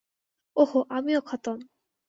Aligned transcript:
ওহো 0.57 0.79
আমিও 0.97 1.21
খতম! 1.21 1.59